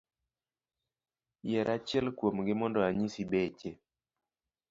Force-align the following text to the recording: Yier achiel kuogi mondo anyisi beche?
Yier 1.47 1.67
achiel 1.75 2.05
kuogi 2.17 2.53
mondo 2.59 2.79
anyisi 2.87 3.21
beche? 3.31 3.71